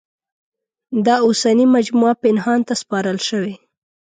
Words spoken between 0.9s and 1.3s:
دا